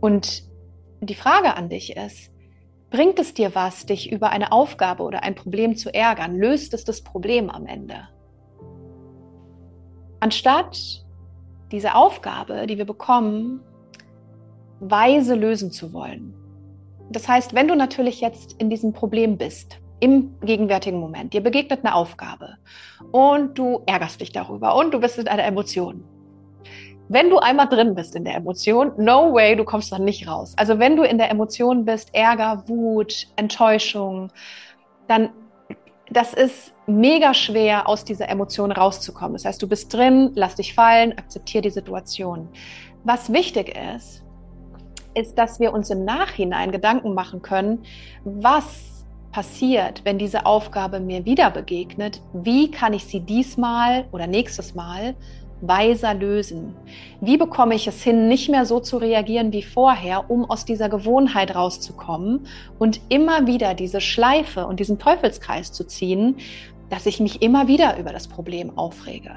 Und 0.00 0.42
die 1.02 1.14
Frage 1.14 1.56
an 1.56 1.68
dich 1.68 1.96
ist, 1.96 2.32
Bringt 2.90 3.20
es 3.20 3.32
dir 3.34 3.54
was, 3.54 3.86
dich 3.86 4.10
über 4.10 4.30
eine 4.30 4.50
Aufgabe 4.50 5.04
oder 5.04 5.22
ein 5.22 5.34
Problem 5.36 5.76
zu 5.76 5.92
ärgern? 5.92 6.36
Löst 6.36 6.74
es 6.74 6.84
das 6.84 7.02
Problem 7.02 7.50
am 7.50 7.66
Ende? 7.66 8.08
Anstatt 10.20 11.03
diese 11.74 11.94
Aufgabe, 11.94 12.66
die 12.66 12.78
wir 12.78 12.84
bekommen, 12.84 13.60
weise 14.80 15.34
lösen 15.34 15.70
zu 15.72 15.92
wollen. 15.92 16.34
Das 17.10 17.28
heißt, 17.28 17.54
wenn 17.54 17.68
du 17.68 17.74
natürlich 17.74 18.20
jetzt 18.20 18.54
in 18.60 18.70
diesem 18.70 18.92
Problem 18.92 19.36
bist, 19.36 19.78
im 20.00 20.38
gegenwärtigen 20.40 21.00
Moment. 21.00 21.32
Dir 21.32 21.40
begegnet 21.40 21.80
eine 21.82 21.94
Aufgabe 21.94 22.56
und 23.10 23.58
du 23.58 23.82
ärgerst 23.86 24.20
dich 24.20 24.32
darüber 24.32 24.76
und 24.76 24.92
du 24.92 25.00
bist 25.00 25.18
in 25.18 25.28
einer 25.28 25.44
Emotion. 25.44 26.04
Wenn 27.08 27.30
du 27.30 27.38
einmal 27.38 27.68
drin 27.68 27.94
bist 27.94 28.14
in 28.14 28.24
der 28.24 28.36
Emotion, 28.36 28.92
no 28.98 29.32
way, 29.32 29.56
du 29.56 29.64
kommst 29.64 29.92
dann 29.92 30.04
nicht 30.04 30.28
raus. 30.28 30.54
Also 30.56 30.78
wenn 30.78 30.96
du 30.96 31.04
in 31.04 31.18
der 31.18 31.30
Emotion 31.30 31.84
bist, 31.84 32.14
Ärger, 32.14 32.64
Wut, 32.66 33.28
Enttäuschung, 33.36 34.30
dann 35.08 35.30
das 36.10 36.34
ist 36.34 36.72
mega 36.86 37.32
schwer, 37.34 37.88
aus 37.88 38.04
dieser 38.04 38.28
Emotion 38.28 38.72
rauszukommen. 38.72 39.34
Das 39.34 39.44
heißt, 39.44 39.62
du 39.62 39.68
bist 39.68 39.92
drin, 39.92 40.32
lass 40.34 40.56
dich 40.56 40.74
fallen, 40.74 41.16
akzeptiere 41.16 41.62
die 41.62 41.70
Situation. 41.70 42.48
Was 43.04 43.32
wichtig 43.32 43.76
ist, 43.96 44.22
ist, 45.14 45.38
dass 45.38 45.60
wir 45.60 45.72
uns 45.72 45.90
im 45.90 46.04
Nachhinein 46.04 46.72
Gedanken 46.72 47.14
machen 47.14 47.40
können, 47.42 47.84
was 48.24 49.04
passiert, 49.32 50.04
wenn 50.04 50.18
diese 50.18 50.46
Aufgabe 50.46 51.00
mir 51.00 51.24
wieder 51.24 51.50
begegnet, 51.50 52.20
wie 52.32 52.70
kann 52.70 52.92
ich 52.92 53.04
sie 53.04 53.20
diesmal 53.20 54.06
oder 54.12 54.26
nächstes 54.26 54.74
Mal 54.74 55.16
weiser 55.68 56.14
lösen? 56.14 56.74
Wie 57.20 57.36
bekomme 57.36 57.74
ich 57.74 57.86
es 57.86 58.02
hin, 58.02 58.28
nicht 58.28 58.48
mehr 58.48 58.66
so 58.66 58.80
zu 58.80 58.98
reagieren 58.98 59.52
wie 59.52 59.62
vorher, 59.62 60.30
um 60.30 60.44
aus 60.48 60.64
dieser 60.64 60.88
Gewohnheit 60.88 61.54
rauszukommen 61.54 62.46
und 62.78 63.00
immer 63.08 63.46
wieder 63.46 63.74
diese 63.74 64.00
Schleife 64.00 64.66
und 64.66 64.80
diesen 64.80 64.98
Teufelskreis 64.98 65.72
zu 65.72 65.86
ziehen, 65.86 66.36
dass 66.90 67.06
ich 67.06 67.20
mich 67.20 67.42
immer 67.42 67.68
wieder 67.68 67.98
über 67.98 68.12
das 68.12 68.28
Problem 68.28 68.76
aufrege? 68.76 69.30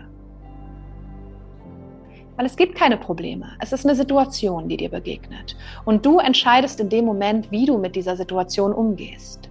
Weil 2.36 2.46
es 2.46 2.56
gibt 2.56 2.76
keine 2.76 2.98
Probleme. 2.98 3.50
Es 3.60 3.74
ist 3.74 3.84
eine 3.86 3.96
Situation, 3.96 4.70
die 4.70 4.78
dir 4.78 4.90
begegnet. 4.90 5.58
Und 5.86 6.06
du 6.06 6.20
entscheidest 6.20 6.80
in 6.80 6.90
dem 6.90 7.06
Moment, 7.06 7.50
wie 7.52 7.66
du 7.66 7.80
mit 7.80 7.96
dieser 7.96 8.16
Situation 8.16 8.74
umgehst. 8.74 9.50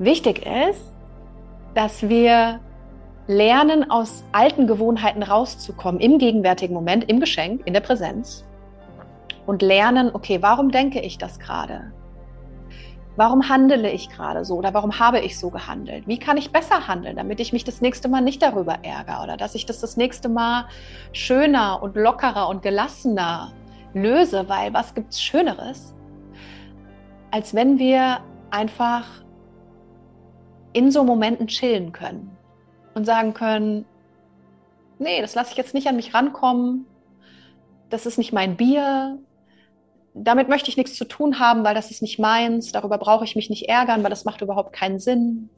Wichtig 0.00 0.44
ist, 0.44 0.82
dass 1.74 2.08
wir 2.08 2.58
lernen, 3.26 3.90
aus 3.90 4.24
alten 4.32 4.66
Gewohnheiten 4.66 5.22
rauszukommen, 5.22 6.00
im 6.00 6.18
gegenwärtigen 6.18 6.74
Moment, 6.74 7.08
im 7.08 7.20
Geschenk, 7.20 7.62
in 7.66 7.72
der 7.72 7.80
Präsenz. 7.80 8.44
Und 9.46 9.62
lernen, 9.62 10.10
okay, 10.12 10.38
warum 10.40 10.70
denke 10.70 11.00
ich 11.00 11.18
das 11.18 11.38
gerade? 11.38 11.92
Warum 13.16 13.48
handele 13.48 13.90
ich 13.90 14.08
gerade 14.08 14.44
so 14.44 14.56
oder 14.56 14.72
warum 14.72 14.98
habe 14.98 15.20
ich 15.20 15.38
so 15.38 15.50
gehandelt? 15.50 16.06
Wie 16.06 16.18
kann 16.18 16.38
ich 16.38 16.50
besser 16.50 16.88
handeln, 16.88 17.16
damit 17.16 17.40
ich 17.40 17.52
mich 17.52 17.62
das 17.62 17.82
nächste 17.82 18.08
Mal 18.08 18.22
nicht 18.22 18.40
darüber 18.42 18.78
ärgere 18.82 19.22
oder 19.22 19.36
dass 19.36 19.54
ich 19.54 19.66
das 19.66 19.80
das 19.80 19.96
nächste 19.98 20.30
Mal 20.30 20.66
schöner 21.12 21.82
und 21.82 21.94
lockerer 21.94 22.48
und 22.48 22.62
gelassener 22.62 23.52
löse? 23.92 24.48
Weil 24.48 24.72
was 24.72 24.94
gibt 24.94 25.12
es 25.12 25.20
Schöneres, 25.20 25.94
als 27.30 27.54
wenn 27.54 27.78
wir 27.78 28.20
einfach 28.50 29.04
in 30.72 30.90
so 30.90 31.04
Momenten 31.04 31.48
chillen 31.48 31.92
können 31.92 32.34
und 32.94 33.04
sagen 33.04 33.34
können, 33.34 33.84
nee, 34.98 35.20
das 35.20 35.34
lasse 35.34 35.52
ich 35.52 35.56
jetzt 35.56 35.74
nicht 35.74 35.86
an 35.88 35.96
mich 35.96 36.14
rankommen, 36.14 36.86
das 37.90 38.06
ist 38.06 38.18
nicht 38.18 38.32
mein 38.32 38.56
Bier, 38.56 39.18
damit 40.14 40.48
möchte 40.48 40.68
ich 40.70 40.76
nichts 40.76 40.94
zu 40.94 41.04
tun 41.04 41.38
haben, 41.38 41.64
weil 41.64 41.74
das 41.74 41.90
ist 41.90 42.02
nicht 42.02 42.18
meins, 42.18 42.72
darüber 42.72 42.98
brauche 42.98 43.24
ich 43.24 43.36
mich 43.36 43.50
nicht 43.50 43.68
ärgern, 43.68 44.02
weil 44.02 44.10
das 44.10 44.24
macht 44.24 44.42
überhaupt 44.42 44.72
keinen 44.72 44.98
Sinn. 44.98 45.48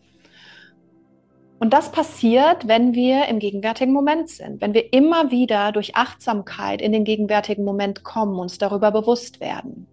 Und 1.58 1.72
das 1.72 1.90
passiert, 1.92 2.68
wenn 2.68 2.94
wir 2.94 3.26
im 3.26 3.38
gegenwärtigen 3.38 3.92
Moment 3.92 4.28
sind, 4.28 4.60
wenn 4.60 4.74
wir 4.74 4.92
immer 4.92 5.30
wieder 5.30 5.72
durch 5.72 5.96
Achtsamkeit 5.96 6.82
in 6.82 6.92
den 6.92 7.04
gegenwärtigen 7.04 7.64
Moment 7.64 8.04
kommen, 8.04 8.38
uns 8.38 8.58
darüber 8.58 8.90
bewusst 8.90 9.40
werden. 9.40 9.86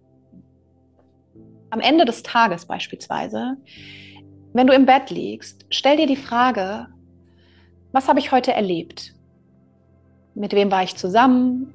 Am 1.70 1.80
Ende 1.80 2.04
des 2.04 2.22
Tages 2.22 2.66
beispielsweise, 2.66 3.56
wenn 4.52 4.66
du 4.66 4.74
im 4.74 4.84
Bett 4.84 5.10
liegst, 5.10 5.64
stell 5.70 5.96
dir 5.96 6.06
die 6.06 6.16
Frage, 6.16 6.88
was 7.92 8.08
habe 8.08 8.18
ich 8.18 8.32
heute 8.32 8.52
erlebt? 8.52 9.14
Mit 10.34 10.52
wem 10.54 10.70
war 10.70 10.82
ich 10.82 10.96
zusammen? 10.96 11.74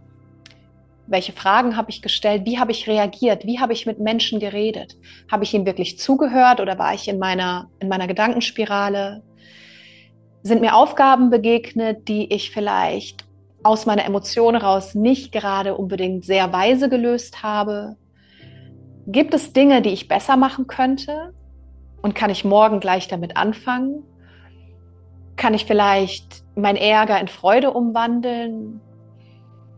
Welche 1.05 1.31
Fragen 1.31 1.77
habe 1.77 1.89
ich 1.89 2.01
gestellt? 2.01 2.45
Wie 2.45 2.59
habe 2.59 2.71
ich 2.71 2.87
reagiert? 2.87 3.45
Wie 3.45 3.59
habe 3.59 3.71
ich 3.71 3.85
mit 3.85 3.99
Menschen 3.99 4.39
geredet? 4.39 4.97
Habe 5.31 5.43
ich 5.43 5.53
ihnen 5.53 5.65
wirklich 5.65 5.99
zugehört 5.99 6.59
oder 6.59 6.77
war 6.79 6.93
ich 6.93 7.07
in 7.07 7.19
meiner, 7.19 7.69
in 7.79 7.87
meiner 7.87 8.07
Gedankenspirale? 8.07 9.23
Sind 10.41 10.61
mir 10.61 10.75
Aufgaben 10.75 11.29
begegnet, 11.29 12.07
die 12.07 12.33
ich 12.33 12.51
vielleicht 12.51 13.25
aus 13.63 13.85
meiner 13.85 14.05
Emotion 14.05 14.55
raus 14.55 14.95
nicht 14.95 15.31
gerade 15.31 15.77
unbedingt 15.77 16.25
sehr 16.25 16.51
weise 16.51 16.89
gelöst 16.89 17.43
habe? 17.43 17.95
Gibt 19.05 19.33
es 19.33 19.53
Dinge, 19.53 19.81
die 19.81 19.91
ich 19.91 20.07
besser 20.07 20.35
machen 20.35 20.67
könnte? 20.67 21.33
Und 22.01 22.15
kann 22.15 22.29
ich 22.29 22.43
morgen 22.43 22.79
gleich 22.79 23.07
damit 23.07 23.37
anfangen? 23.37 24.03
Kann 25.37 25.53
ich 25.53 25.65
vielleicht 25.65 26.43
mein 26.55 26.75
Ärger 26.75 27.19
in 27.19 27.29
Freude 27.29 27.71
umwandeln? 27.71 28.81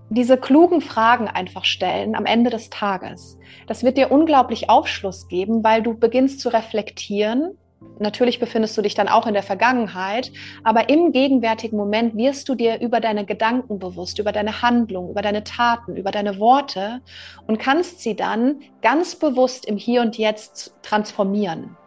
diese 0.10 0.38
klugen 0.38 0.82
Fragen 0.82 1.28
einfach 1.28 1.66
stellen 1.66 2.16
am 2.16 2.25
Ende 2.25 2.50
des 2.50 2.70
Tages. 2.70 3.38
Das 3.68 3.84
wird 3.84 3.98
dir 3.98 4.12
unglaublich 4.12 4.70
Aufschluss 4.70 5.28
geben, 5.28 5.63
weil 5.63 5.84
du 5.84 5.94
beginnst 5.94 6.39
zu 6.39 6.50
reflektieren. 6.50 7.58
Natürlich 8.00 8.39
befindest 8.39 8.78
du 8.78 8.82
dich 8.82 8.96
dann 8.96 9.08
auch 9.08 9.28
in 9.28 9.34
der 9.34 9.44
Vergangenheit, 9.44 10.32
aber 10.63 10.89
im 10.89 11.12
gegenwärtigen 11.12 11.78
Moment 11.78 12.16
wirst 12.18 12.50
du 12.50 12.56
dir 12.56 12.82
über 12.82 13.00
deine 13.00 13.25
Gedanken 13.25 13.80
bewusst, 13.80 14.20
über 14.20 14.32
deine 14.32 14.62
Handlung, 14.62 15.12
über 15.12 15.22
deine 15.22 15.44
Taten, 15.44 15.96
über 15.96 16.12
deine 16.12 16.39
Worte 16.39 17.01
und 17.48 17.60
kannst 17.60 18.01
sie 18.01 18.16
dann 18.16 18.60
ganz 18.82 19.16
bewusst 19.16 19.66
im 19.66 19.78
Hier 19.78 20.01
und 20.01 20.18
Jetzt 20.18 20.75
transformieren. 20.82 21.78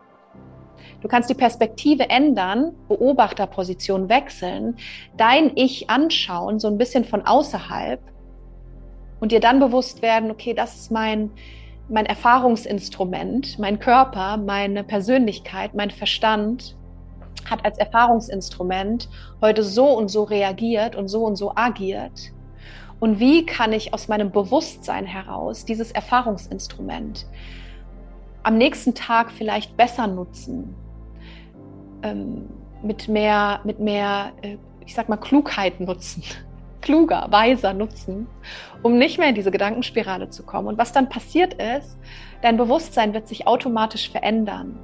Du 1.03 1.09
kannst 1.09 1.29
die 1.29 1.35
Perspektive 1.35 2.09
ändern, 2.09 2.75
Beobachterposition 2.87 4.09
wechseln, 4.09 4.77
dein 5.17 5.51
Ich 5.57 5.91
anschauen, 5.91 6.61
so 6.61 6.69
ein 6.69 6.79
bisschen 6.79 7.05
von 7.05 7.27
außerhalb 7.27 8.01
und 9.19 9.33
dir 9.33 9.41
dann 9.41 9.59
bewusst 9.59 10.01
werden, 10.01 10.31
okay, 10.31 10.55
das 10.55 10.77
ist 10.77 10.93
mein, 10.93 11.33
mein 11.89 12.07
Erfahrungsinstrument, 12.07 13.59
mein 13.59 13.81
Körper, 13.81 14.37
meine 14.37 14.85
Persönlichkeit, 14.85 15.75
mein 15.75 15.91
Verstand 15.91 16.77
hat 17.51 17.65
als 17.65 17.79
Erfahrungsinstrument 17.79 19.09
heute 19.41 19.65
so 19.65 19.87
und 19.87 20.09
so 20.09 20.23
reagiert 20.23 20.95
und 20.95 21.09
so 21.09 21.25
und 21.25 21.35
so 21.35 21.53
agiert. 21.57 22.33
Und 23.01 23.19
wie 23.19 23.45
kann 23.45 23.73
ich 23.73 23.93
aus 23.93 24.07
meinem 24.07 24.31
Bewusstsein 24.31 25.05
heraus 25.05 25.65
dieses 25.65 25.91
Erfahrungsinstrument 25.91 27.27
am 28.45 28.57
nächsten 28.57 28.95
Tag 28.95 29.33
vielleicht 29.33 29.77
besser 29.77 30.07
nutzen, 30.07 30.77
ähm, 32.03 32.49
mit 32.83 33.09
mehr, 33.09 33.61
mit 33.65 33.79
mehr, 33.79 34.33
äh, 34.43 34.57
ich 34.85 34.95
sag 34.95 35.09
mal, 35.09 35.17
Klugheit 35.17 35.81
nutzen 35.81 36.23
kluger, 36.83 37.29
weiser 37.31 37.73
nutzen, 37.73 38.27
um 38.83 38.99
nicht 38.99 39.19
mehr 39.19 39.29
in 39.29 39.35
diese 39.35 39.51
Gedankenspirale 39.51 40.29
zu 40.29 40.43
kommen. 40.43 40.69
Und 40.69 40.79
was 40.79 40.93
dann 40.93 41.09
passiert 41.09 41.55
ist, 41.55 41.97
dein 42.43 42.59
Bewusstsein 42.59 43.15
wird 43.15 43.29
sich 43.29 43.47
automatisch 43.47 44.11
verändern. 44.11 44.79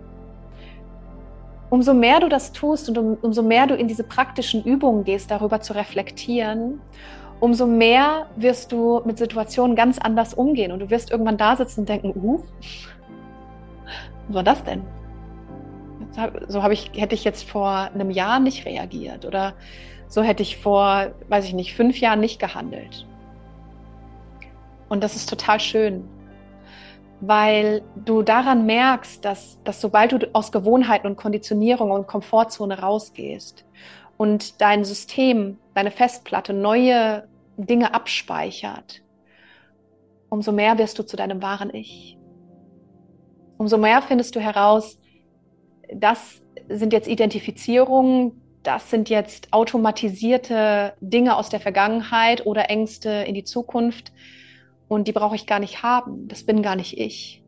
Umso 1.71 1.93
mehr 1.93 2.21
du 2.21 2.29
das 2.31 2.53
tust 2.53 2.89
und 2.89 2.97
um, 2.97 3.19
umso 3.21 3.43
mehr 3.43 3.67
du 3.67 3.75
in 3.75 3.89
diese 3.89 4.05
praktischen 4.05 4.65
Übungen 4.65 5.05
gehst, 5.05 5.31
darüber 5.31 5.61
zu 5.61 5.75
reflektieren, 5.75 6.81
umso 7.41 7.67
mehr 7.67 8.27
wirst 8.37 8.73
du 8.73 9.03
mit 9.05 9.19
Situationen 9.19 9.77
ganz 9.77 9.99
anders 9.99 10.33
umgehen. 10.33 10.73
Und 10.73 10.79
du 10.79 10.89
wirst 10.89 11.11
irgendwann 11.11 11.37
da 11.37 11.57
sitzen 11.57 11.81
und 11.81 11.89
denken, 11.89 12.13
uh, 12.15 12.39
was 14.29 14.35
war 14.35 14.43
das 14.43 14.65
denn? 14.65 14.83
So 16.49 16.63
habe 16.63 16.75
ich, 16.75 16.91
hätte 16.95 17.15
ich 17.15 17.25
jetzt 17.25 17.49
vor 17.49 17.71
einem 17.71 18.11
Jahr 18.11 18.41
nicht 18.41 18.67
reagiert. 18.67 19.25
Oder 19.25 19.55
so 20.09 20.23
hätte 20.23 20.43
ich 20.43 20.57
vor, 20.57 21.13
weiß 21.29 21.45
ich 21.45 21.55
nicht, 21.55 21.75
fünf 21.75 22.01
Jahren 22.01 22.21
nicht 22.21 22.41
gehandelt. 22.41 23.07
Und 24.89 25.05
das 25.05 25.17
ist 25.17 25.29
total 25.29 25.61
schön, 25.61 26.09
weil 27.21 27.83
du 27.95 28.23
daran 28.23 28.65
merkst, 28.65 29.25
dass, 29.25 29.63
dass 29.65 29.81
sobald 29.81 30.13
du 30.13 30.31
aus 30.33 30.51
Gewohnheiten 30.51 31.07
und 31.07 31.17
Konditionierung 31.17 31.91
und 31.91 32.07
Komfortzone 32.07 32.81
rausgehst 32.81 33.65
und 34.17 34.61
dein 34.61 34.85
System, 34.85 35.59
deine 35.75 35.91
Festplatte 35.91 36.53
neue 36.53 37.29
Dinge 37.57 37.93
abspeichert, 37.93 39.03
umso 40.31 40.53
mehr 40.53 40.79
wirst 40.79 40.99
du 40.99 41.03
zu 41.03 41.17
deinem 41.17 41.43
wahren 41.43 41.75
Ich. 41.75 42.17
Umso 43.59 43.77
mehr 43.77 44.01
findest 44.03 44.37
du 44.37 44.41
heraus, 44.41 44.99
das 45.95 46.43
sind 46.69 46.93
jetzt 46.93 47.09
Identifizierungen, 47.09 48.41
das 48.63 48.91
sind 48.91 49.09
jetzt 49.09 49.53
automatisierte 49.53 50.95
Dinge 51.01 51.37
aus 51.37 51.49
der 51.49 51.61
Vergangenheit 51.61 52.45
oder 52.45 52.71
Ängste 52.71 53.11
in 53.11 53.35
die 53.35 53.45
Zukunft 53.45 54.13
und 54.89 55.09
die 55.09 55.13
brauche 55.13 55.37
ich 55.37 55.47
gar 55.47 55.61
nicht 55.61 55.83
haben. 55.83 56.29
Das 56.29 56.45
bin 56.45 56.63
gar 56.63 56.77
nicht 56.77 56.99
ich. 56.99 57.43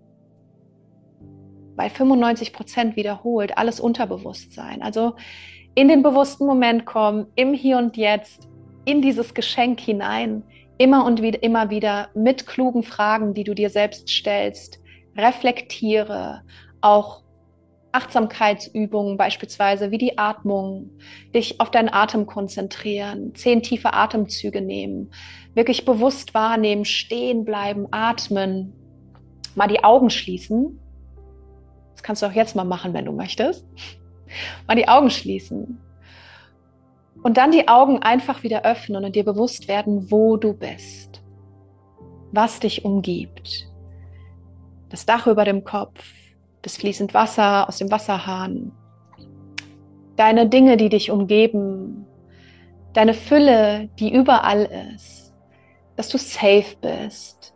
Bei 1.77 1.89
95 1.89 2.53
Prozent 2.53 2.97
wiederholt 2.97 3.57
alles 3.57 3.81
Unterbewusstsein. 3.81 4.83
Also 4.83 5.15
in 5.75 5.89
den 5.89 6.03
bewussten 6.03 6.47
Moment 6.47 6.85
kommen, 6.85 7.27
im 7.37 7.55
Hier 7.55 7.79
und 7.79 7.97
Jetzt, 7.97 8.49
in 8.85 9.03
dieses 9.03 9.35
Geschenk 9.35 9.81
hinein, 9.81 10.43
immer 10.79 11.05
und 11.05 11.23
wieder, 11.23 11.43
immer 11.43 11.71
wieder 11.71 12.09
mit 12.15 12.47
klugen 12.47 12.83
Fragen, 12.83 13.35
die 13.35 13.45
du 13.45 13.55
dir 13.55 13.71
selbst 13.71 14.09
stellst, 14.09 14.81
reflektiere, 15.17 16.43
auch 16.81 17.23
Achtsamkeitsübungen 17.93 19.17
beispielsweise 19.17 19.91
wie 19.91 19.99
die 19.99 20.19
Atmung, 20.19 20.91
dich 21.35 21.61
auf 21.61 21.71
deinen 21.71 21.93
Atem 21.93 22.27
konzentrieren, 22.27 23.35
zehn 23.35 23.63
tiefe 23.63 23.93
Atemzüge 23.93 24.61
nehmen, 24.61 25.11
wirklich 25.55 25.85
bewusst 25.85 26.35
wahrnehmen, 26.35 26.85
stehen 26.85 27.45
bleiben, 27.45 27.89
atmen, 27.91 28.73
mal 29.55 29.67
die 29.67 29.83
Augen 29.83 30.11
schließen. 30.11 30.79
Das 31.93 32.03
kannst 32.03 32.23
du 32.23 32.27
auch 32.27 32.33
jetzt 32.33 32.55
mal 32.55 32.65
machen, 32.65 32.95
wenn 32.95 33.05
du 33.05 33.13
möchtest. 33.13 33.67
Mal 34.67 34.77
die 34.77 34.89
Augen 34.89 35.11
schließen. 35.11 35.81
Und 37.23 37.37
dann 37.37 37.51
die 37.51 37.69
Augen 37.69 37.99
einfach 37.99 38.43
wieder 38.43 38.65
öffnen 38.65 39.05
und 39.05 39.17
dir 39.17 39.25
bewusst 39.25 39.69
werden, 39.69 40.11
wo 40.11 40.37
du 40.37 40.55
bist, 40.55 41.23
was 42.33 42.61
dich 42.61 42.85
umgibt. 42.85 43.69
Das 44.89 45.05
Dach 45.05 45.27
über 45.27 45.45
dem 45.45 45.65
Kopf, 45.65 46.03
das 46.63 46.77
fließend 46.77 47.15
Wasser 47.15 47.69
aus 47.69 47.79
dem 47.79 47.91
Wasserhahn, 47.91 48.73
deine 50.17 50.49
Dinge, 50.49 50.77
die 50.77 50.89
dich 50.89 51.11
umgeben, 51.11 52.07
deine 52.93 53.15
Fülle, 53.15 53.89
die 53.99 54.13
überall 54.13 54.69
ist, 54.95 55.33
dass 55.97 56.09
du 56.09 56.19
safe 56.19 56.77
bist, 56.81 57.55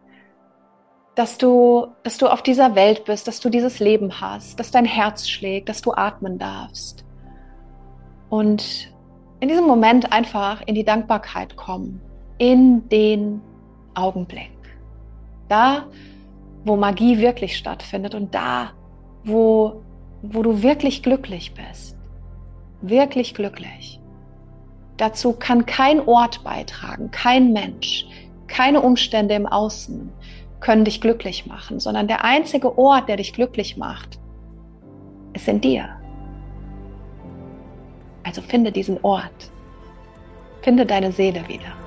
dass 1.14 1.38
du, 1.38 1.88
dass 2.02 2.18
du 2.18 2.26
auf 2.26 2.42
dieser 2.42 2.75
Welt 2.75 3.04
bist, 3.04 3.28
dass 3.28 3.40
du 3.40 3.49
dieses 3.49 3.78
Leben 3.78 4.20
hast, 4.20 4.58
dass 4.58 4.70
dein 4.70 4.84
Herz 4.84 5.28
schlägt, 5.28 5.68
dass 5.68 5.82
du 5.82 5.92
atmen 5.92 6.38
darfst. 6.38 7.04
Und 8.30 8.92
in 9.40 9.49
diesem 9.49 9.66
Moment 9.66 10.12
einfach 10.12 10.62
in 10.66 10.75
die 10.75 10.84
Dankbarkeit 10.84 11.56
kommen, 11.56 12.00
in 12.38 12.88
den 12.88 13.40
Augenblick. 13.94 14.50
Da, 15.49 15.87
wo 16.64 16.76
Magie 16.76 17.18
wirklich 17.18 17.56
stattfindet 17.56 18.14
und 18.14 18.34
da, 18.34 18.73
wo, 19.25 19.83
wo 20.23 20.43
du 20.43 20.62
wirklich 20.62 21.02
glücklich 21.02 21.54
bist. 21.54 21.97
Wirklich 22.83 23.35
glücklich. 23.35 24.00
Dazu 24.97 25.33
kann 25.33 25.66
kein 25.66 26.07
Ort 26.07 26.45
beitragen, 26.45 27.11
kein 27.11 27.52
Mensch, 27.52 28.07
keine 28.47 28.81
Umstände 28.81 29.35
im 29.35 29.47
Außen 29.47 30.12
können 30.61 30.85
dich 30.87 31.02
glücklich 31.02 31.45
machen, 31.45 31.78
sondern 31.78 32.09
der 32.09 32.25
einzige 32.25 32.78
Ort, 32.78 33.09
der 33.09 33.19
dich 33.19 33.35
glücklich 33.35 33.76
macht, 33.76 34.19
ist 35.35 35.47
in 35.47 35.61
dir. 35.61 35.88
Also 38.23 38.40
finde 38.40 38.73
diesen 38.73 38.99
Ort. 39.02 39.50
Finde 40.62 40.87
deine 40.87 41.12
Seele 41.12 41.47
wieder. 41.49 41.84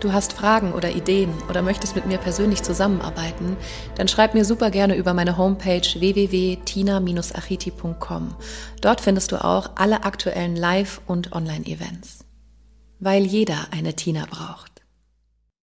Du 0.00 0.12
hast 0.12 0.32
Fragen 0.34 0.72
oder 0.72 0.90
Ideen 0.90 1.32
oder 1.48 1.62
möchtest 1.62 1.96
mit 1.96 2.06
mir 2.06 2.18
persönlich 2.18 2.62
zusammenarbeiten, 2.62 3.56
dann 3.96 4.06
schreib 4.08 4.34
mir 4.34 4.44
super 4.44 4.70
gerne 4.70 4.94
über 4.94 5.14
meine 5.14 5.38
Homepage 5.38 5.80
www.tina-achiti.com. 5.80 8.34
Dort 8.82 9.00
findest 9.00 9.32
du 9.32 9.42
auch 9.42 9.70
alle 9.76 10.04
aktuellen 10.04 10.54
Live- 10.54 11.00
und 11.06 11.32
Online-Events. 11.32 12.26
Weil 13.00 13.24
jeder 13.24 13.68
eine 13.70 13.94
Tina 13.94 14.26
braucht. 14.30 14.75